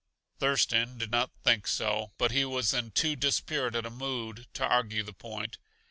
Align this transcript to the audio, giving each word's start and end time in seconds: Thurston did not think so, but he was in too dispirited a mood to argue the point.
Thurston 0.39 0.97
did 0.97 1.11
not 1.11 1.29
think 1.43 1.67
so, 1.67 2.11
but 2.17 2.31
he 2.31 2.43
was 2.43 2.73
in 2.73 2.89
too 2.89 3.15
dispirited 3.15 3.85
a 3.85 3.91
mood 3.91 4.47
to 4.53 4.65
argue 4.65 5.03
the 5.03 5.13
point. 5.13 5.59